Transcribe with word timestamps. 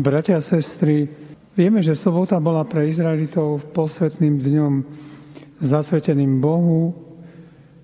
Bratia 0.00 0.40
a 0.40 0.40
sestry, 0.40 1.04
vieme, 1.52 1.84
že 1.84 1.92
sobota 1.92 2.40
bola 2.40 2.64
pre 2.64 2.88
Izraelitov 2.88 3.68
posvetným 3.76 4.40
dňom 4.40 4.72
zasveteným 5.60 6.40
Bohu, 6.40 6.96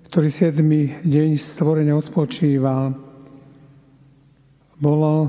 ktorý 0.09 0.33
7. 0.33 0.65
deň 1.05 1.29
stvorenia 1.37 1.93
odpočíval. 1.93 2.97
Bolo 4.81 5.29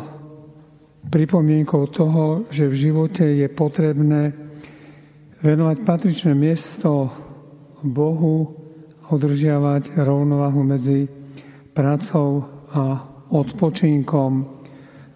pripomienkou 1.12 1.92
toho, 1.92 2.48
že 2.56 2.72
v 2.72 2.80
živote 2.80 3.36
je 3.36 3.52
potrebné 3.52 4.32
venovať 5.44 5.84
patričné 5.84 6.32
miesto 6.32 7.12
Bohu 7.84 8.56
a 9.04 9.12
udržiavať 9.12 9.92
rovnovahu 9.92 10.64
medzi 10.64 11.04
prácou 11.76 12.48
a 12.72 13.04
odpočinkom. 13.28 14.57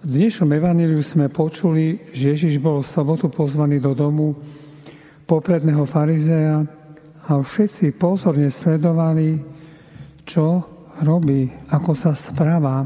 V 0.02 0.10
dnešnom 0.10 0.50
evaníliu 0.58 0.98
sme 1.06 1.30
počuli, 1.30 2.10
že 2.10 2.34
Ježiš 2.34 2.58
bol 2.58 2.82
v 2.82 2.90
sobotu 2.90 3.30
pozvaný 3.30 3.78
do 3.78 3.94
domu 3.94 4.34
popredného 5.30 5.86
farizea 5.86 6.66
a 7.30 7.38
všetci 7.38 8.02
pozorne 8.02 8.50
sledovali, 8.50 9.38
čo 10.26 10.66
robí, 11.06 11.54
ako 11.70 11.94
sa 11.94 12.18
správa. 12.18 12.82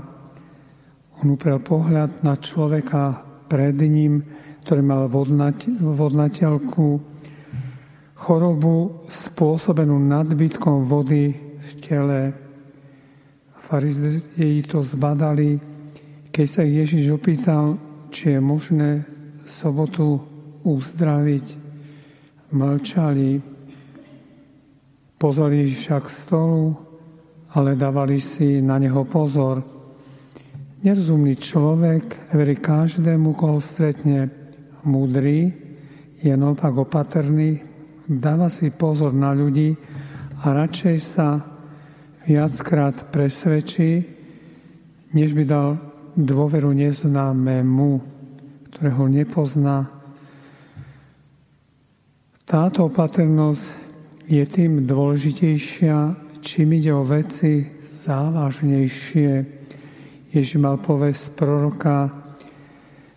On 1.23 1.31
uprel 1.31 1.63
pohľad 1.63 2.19
na 2.19 2.35
človeka 2.35 3.23
pred 3.47 3.79
ním, 3.79 4.19
ktorý 4.67 4.83
mal 4.83 5.07
vodnateľku, 5.07 6.99
chorobu 8.11 9.07
spôsobenú 9.07 10.03
nadbytkom 10.03 10.83
vody 10.83 11.31
v 11.63 11.71
tele. 11.79 12.35
Farizei 13.63 14.67
to 14.67 14.83
zbadali, 14.83 15.74
keď 16.35 16.47
sa 16.51 16.67
Ježiš 16.67 17.15
opýtal, 17.15 17.79
či 18.11 18.35
je 18.35 18.43
možné 18.43 19.07
sobotu 19.47 20.19
uzdraviť. 20.67 21.63
Mlčali, 22.51 23.39
pozvali 25.15 25.63
Ježiša 25.63 25.97
k 26.03 26.07
stolu, 26.11 26.75
ale 27.55 27.79
dávali 27.79 28.19
si 28.19 28.59
na 28.59 28.75
neho 28.75 29.07
pozor. 29.07 29.63
Nerozumný 30.83 31.39
človek 31.39 32.35
verí 32.35 32.59
každému, 32.59 33.31
koho 33.39 33.63
stretne. 33.63 34.27
Múdry 34.83 35.55
je 36.19 36.35
naopak 36.35 36.75
opatrný, 36.75 37.63
dáva 38.11 38.51
si 38.51 38.75
pozor 38.75 39.15
na 39.15 39.31
ľudí 39.31 39.71
a 40.43 40.51
radšej 40.51 40.97
sa 40.99 41.39
viackrát 42.27 43.07
presvedčí, 43.07 44.03
než 45.15 45.31
by 45.31 45.43
dal 45.47 45.94
dôveru 46.15 46.71
neznámemu, 46.71 47.99
ktorého 48.71 49.05
nepozná. 49.11 49.91
Táto 52.47 52.87
opatrnosť 52.87 53.63
je 54.31 54.43
tým 54.47 54.87
dôležitejšia, 54.87 56.15
čím 56.39 56.79
ide 56.79 56.95
o 56.95 57.03
veci 57.03 57.67
závažnejšie, 57.83 59.31
Ježiš 60.35 60.59
mal 60.59 60.79
povesť 60.83 61.23
proroka, 61.35 62.11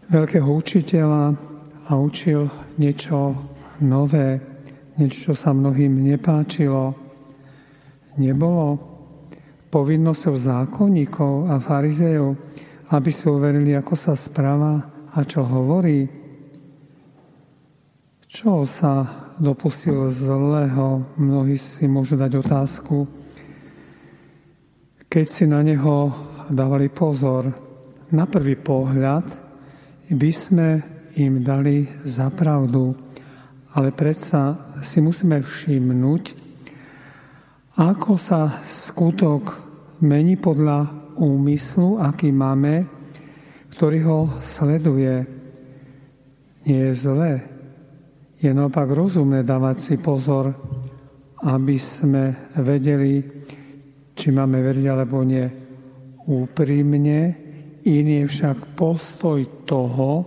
veľkého 0.07 0.47
učiteľa 0.47 1.35
a 1.89 1.93
učil 1.99 2.47
niečo 2.79 3.35
nové, 3.83 4.39
niečo, 4.97 5.31
čo 5.31 5.35
sa 5.35 5.51
mnohým 5.51 6.07
nepáčilo. 6.07 6.95
Nebolo 8.23 8.67
povinnosťou 9.69 10.35
zákonníkov 10.39 11.51
a 11.53 11.61
farizejov, 11.61 12.39
aby 12.89 13.11
si 13.13 13.29
uverili, 13.29 13.77
ako 13.77 13.95
sa 13.97 14.17
správa 14.17 14.81
a 15.13 15.21
čo 15.25 15.45
hovorí. 15.45 16.09
Čo 18.29 18.65
sa 18.65 19.05
dopustil 19.37 20.09
zlého? 20.09 21.05
Mnohí 21.17 21.57
si 21.57 21.85
môžu 21.89 22.17
dať 22.17 22.33
otázku, 22.41 23.09
keď 25.09 25.27
si 25.29 25.45
na 25.49 25.61
neho 25.65 26.13
dávali 26.49 26.89
pozor. 26.93 27.49
Na 28.09 28.25
prvý 28.25 28.57
pohľad 28.57 29.37
by 30.09 30.31
sme 30.33 30.81
im 31.21 31.45
dali 31.45 31.85
za 32.09 32.33
pravdu, 32.33 32.97
ale 33.77 33.93
predsa 33.93 34.73
si 34.81 35.05
musíme 35.05 35.45
všimnúť, 35.45 36.25
ako 37.77 38.17
sa 38.17 38.65
skutok 38.65 39.61
mení 40.01 40.41
podľa 40.41 41.08
úmyslu, 41.19 41.99
aký 41.99 42.31
máme, 42.31 42.87
ktorý 43.75 43.99
ho 44.07 44.19
sleduje. 44.47 45.27
Nie 46.65 46.91
je 46.91 46.95
zlé. 46.95 47.33
Je 48.39 48.55
naopak 48.55 48.87
rozumné 48.91 49.43
dávať 49.43 49.77
si 49.83 49.95
pozor, 49.99 50.55
aby 51.43 51.79
sme 51.79 52.55
vedeli, 52.59 53.23
či 54.15 54.31
máme 54.31 54.63
veriť 54.63 54.87
alebo 54.87 55.23
nie 55.23 55.47
úprimne, 56.29 57.21
iný 57.87 58.27
je 58.27 58.31
však 58.31 58.77
postoj 58.77 59.41
toho, 59.65 60.27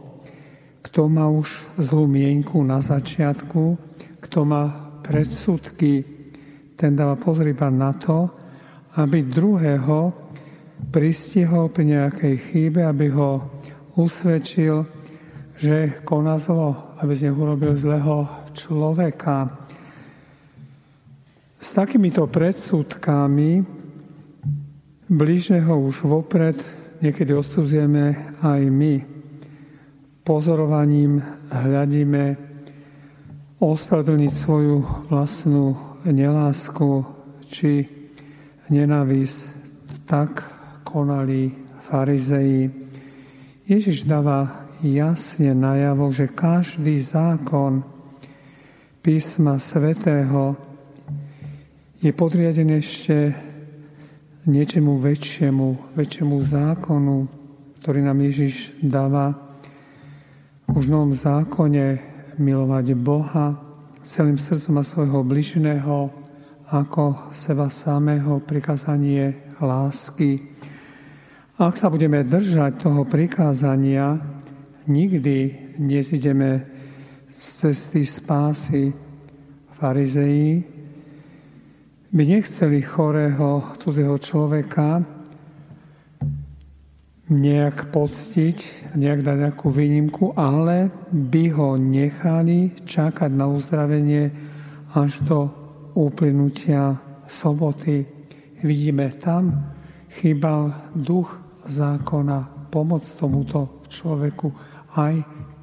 kto 0.81 1.07
má 1.07 1.29
už 1.29 1.77
zlú 1.77 2.09
mienku 2.09 2.63
na 2.65 2.81
začiatku, 2.81 3.77
kto 4.23 4.39
má 4.43 4.63
predsudky, 5.05 6.03
ten 6.73 6.97
dáva 6.97 7.13
pozor 7.19 7.45
iba 7.45 7.69
na 7.69 7.93
to, 7.93 8.25
aby 8.97 9.23
druhého 9.23 10.20
pristihol 10.89 11.69
pri 11.69 11.93
nejakej 11.93 12.35
chybe, 12.49 12.81
aby 12.81 13.13
ho 13.13 13.45
usvedčil, 13.99 14.81
že 15.61 16.01
koná 16.01 16.41
zlo, 16.41 16.97
aby 16.97 17.13
z 17.13 17.29
neho 17.29 17.37
urobil 17.37 17.77
zlého 17.77 18.25
človeka. 18.57 19.51
S 21.61 21.77
takýmito 21.77 22.25
predsudkami 22.25 23.81
Blížneho 25.11 25.75
už 25.75 26.07
vopred 26.07 26.55
niekedy 27.03 27.35
odsudzujeme 27.35 28.39
aj 28.39 28.61
my. 28.71 29.03
Pozorovaním 30.23 31.19
hľadíme 31.51 32.39
ospravedlniť 33.59 34.31
svoju 34.31 34.77
vlastnú 35.11 35.75
nelásku 36.07 37.03
či 37.43 37.85
nenávisť. 38.71 39.37
Tak 40.07 40.60
konali 40.91 41.55
farizei. 41.87 42.67
Ježiš 43.63 44.03
dáva 44.03 44.67
jasne 44.83 45.55
najavo, 45.55 46.11
že 46.11 46.27
každý 46.27 46.99
zákon 46.99 47.79
písma 48.99 49.55
svätého 49.55 50.59
je 52.03 52.11
podriadený 52.11 52.83
ešte 52.83 53.31
niečemu 54.51 54.99
väčšiemu, 54.99 55.95
väčšiemu 55.95 56.35
zákonu, 56.43 57.17
ktorý 57.79 57.99
nám 58.03 58.19
Ježiš 58.25 58.75
dáva 58.83 59.37
už 60.67 60.89
v 60.89 60.93
novom 60.93 61.13
zákone 61.15 62.01
milovať 62.41 62.85
Boha 62.97 63.53
celým 64.01 64.41
srdcom 64.41 64.81
a 64.81 64.83
svojho 64.83 65.21
bližného 65.21 65.97
ako 66.71 67.35
seba 67.35 67.67
samého 67.69 68.41
prikázanie 68.41 69.55
lásky. 69.61 70.41
Ak 71.59 71.75
sa 71.75 71.91
budeme 71.91 72.23
držať 72.23 72.79
toho 72.79 73.03
prikázania, 73.03 74.15
nikdy 74.87 75.71
nezideme 75.81 76.63
z 77.31 77.39
cesty 77.41 78.07
spásy 78.07 78.95
farizei, 79.75 80.63
by 82.11 82.23
nechceli 82.27 82.83
chorého 82.83 83.63
cudzého 83.79 84.19
človeka 84.19 85.03
nejak 87.31 87.95
poctiť, 87.95 88.57
nejak 88.99 89.23
dať 89.23 89.37
nejakú 89.47 89.71
výnimku, 89.71 90.35
ale 90.35 90.91
by 91.11 91.43
ho 91.55 91.79
nechali 91.79 92.75
čakať 92.83 93.31
na 93.31 93.47
uzdravenie 93.47 94.27
až 94.91 95.23
do 95.23 95.47
uplynutia 95.95 96.99
soboty. 97.31 98.03
Vidíme 98.59 99.07
tam, 99.15 99.71
chýbal 100.19 100.75
duch 100.91 101.31
zákona, 101.65 102.69
pomoc 102.71 103.03
tomuto 103.19 103.85
človeku, 103.91 104.47
aj 104.95 105.15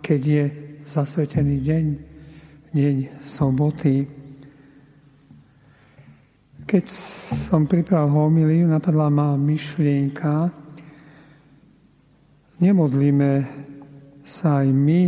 keď 0.04 0.20
je 0.20 0.44
zasvetený 0.84 1.56
deň, 1.60 1.84
deň 2.72 2.96
soboty. 3.20 4.04
Keď 6.68 6.84
som 7.48 7.64
pripravil 7.64 8.12
homiliu, 8.12 8.66
napadla 8.68 9.08
ma 9.08 9.36
myšlienka, 9.36 10.52
nemodlíme 12.60 13.32
sa 14.28 14.60
aj 14.60 14.68
my 14.68 15.02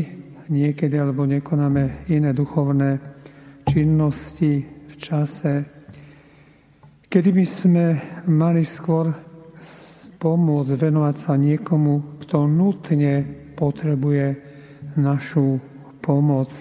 niekedy, 0.51 0.97
alebo 0.97 1.29
nekonáme 1.29 2.09
iné 2.09 2.33
duchovné 2.33 2.97
činnosti 3.69 4.65
v 4.65 4.95
čase, 4.97 5.53
kedy 7.07 7.31
by 7.31 7.45
sme 7.47 7.85
mali 8.27 8.65
skôr 8.65 9.30
pomôcť 10.21 10.77
venovať 10.77 11.17
sa 11.17 11.35
niekomu, 11.41 12.21
kto 12.21 12.45
nutne 12.45 13.25
potrebuje 13.57 14.37
našu 15.01 15.57
pomoc. 16.05 16.53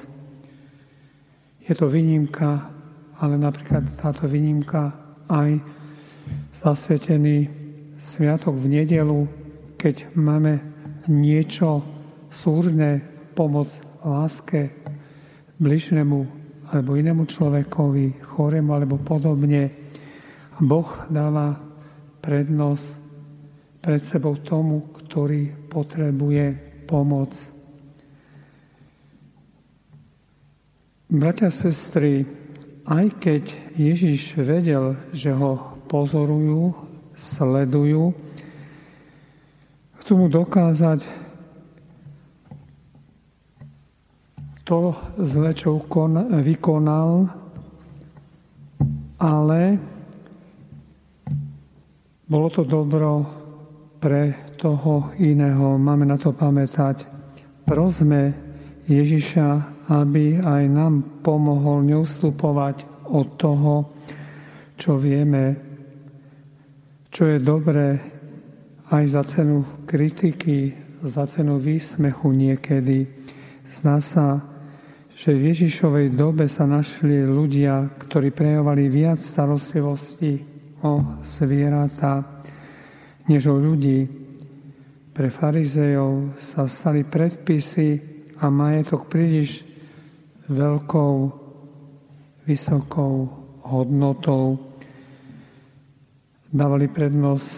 Je 1.68 1.76
to 1.76 1.92
výnimka, 1.92 2.72
ale 3.20 3.36
napríklad 3.36 3.84
táto 4.00 4.26
výnimka 4.32 4.96
aj 5.28 5.60
zasvetený 6.64 7.52
sviatok 8.00 8.56
v 8.56 8.80
nedelu, 8.80 9.28
keď 9.76 10.16
máme 10.16 10.64
niečo 11.12 11.84
súrne, 12.32 13.04
pomoc 13.36 13.72
láske 14.04 14.72
bližnému 15.60 16.20
alebo 16.76 17.00
inému 17.00 17.24
človekovi, 17.24 18.20
chorému 18.24 18.72
alebo 18.76 19.00
podobne. 19.00 19.72
Boh 20.60 20.90
dáva 21.08 21.56
prednosť 22.20 22.99
pred 23.90 24.06
sebou 24.06 24.38
tomu, 24.38 24.86
ktorý 25.02 25.50
potrebuje 25.66 26.54
pomoc. 26.86 27.34
Bratia, 31.10 31.50
sestry, 31.50 32.22
aj 32.86 33.18
keď 33.18 33.50
Ježiš 33.74 34.38
vedel, 34.46 34.94
že 35.10 35.34
ho 35.34 35.82
pozorujú, 35.90 36.70
sledujú, 37.18 38.14
chcú 40.06 40.14
mu 40.22 40.30
dokázať 40.30 41.10
to 44.70 44.94
zle, 45.18 45.50
čo 45.58 45.82
vykonal, 46.46 47.26
ale 49.18 49.82
bolo 52.30 52.54
to 52.54 52.62
dobro 52.62 53.39
pre 54.00 54.48
toho 54.56 55.12
iného. 55.20 55.76
Máme 55.76 56.08
na 56.08 56.16
to 56.16 56.32
pamätať. 56.32 57.04
Prosme 57.68 58.34
Ježiša, 58.88 59.48
aby 59.92 60.40
aj 60.40 60.64
nám 60.72 61.22
pomohol 61.22 61.86
neustupovať 61.86 63.08
od 63.12 63.28
toho, 63.36 63.76
čo 64.80 64.96
vieme, 64.96 65.60
čo 67.12 67.28
je 67.28 67.38
dobré 67.44 68.00
aj 68.90 69.04
za 69.06 69.24
cenu 69.28 69.86
kritiky, 69.86 70.74
za 71.04 71.28
cenu 71.28 71.60
výsmechu 71.60 72.32
niekedy. 72.32 73.06
Zná 73.70 74.02
sa, 74.02 74.42
že 75.14 75.36
v 75.36 75.52
Ježišovej 75.52 76.16
dobe 76.16 76.48
sa 76.48 76.64
našli 76.64 77.28
ľudia, 77.28 77.92
ktorí 78.00 78.32
prejavovali 78.32 78.88
viac 78.88 79.20
starostlivosti 79.20 80.40
o 80.80 81.20
zvieratá, 81.22 82.24
než 83.30 83.46
o 83.48 83.56
ľudí. 83.62 84.10
Pre 85.14 85.30
farizejov 85.30 86.34
sa 86.42 86.66
stali 86.66 87.06
predpisy 87.06 88.02
a 88.42 88.50
majetok 88.50 89.06
príliš 89.06 89.62
veľkou, 90.50 91.14
vysokou 92.50 93.30
hodnotou. 93.70 94.58
Dávali 96.50 96.90
prednosť 96.90 97.52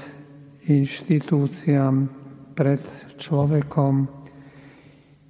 inštitúciám 0.68 2.12
pred 2.52 2.84
človekom. 3.16 4.12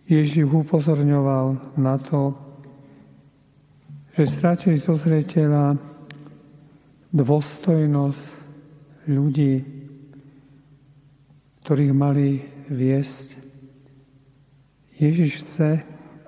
Ježiš 0.09 0.49
upozorňoval 0.49 1.77
na 1.77 1.95
to, 2.01 2.33
že 4.17 4.27
stratili 4.27 4.75
zo 4.75 4.97
zreteľa 4.97 5.77
dôstojnosť 7.13 8.23
ľudí, 9.07 9.80
ktorých 11.61 11.93
mali 11.93 12.41
viesť. 12.69 13.37
Ježiš 14.97 15.31
chce, 15.41 15.69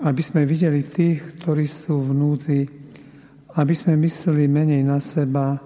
aby 0.02 0.22
sme 0.22 0.50
videli 0.50 0.82
tých, 0.82 1.22
ktorí 1.42 1.66
sú 1.70 2.02
v 2.02 2.12
núdzi, 2.14 2.62
aby 3.54 3.74
sme 3.78 3.94
mysleli 4.02 4.50
menej 4.50 4.82
na 4.82 4.98
seba, 4.98 5.62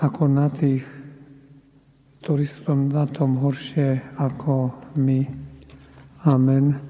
ako 0.00 0.22
na 0.28 0.48
tých, 0.52 0.84
ktorí 2.20 2.44
sú 2.44 2.68
na 2.68 3.08
tom 3.08 3.40
horšie 3.40 4.16
ako 4.20 4.72
my. 4.96 5.24
Amen. 6.28 6.89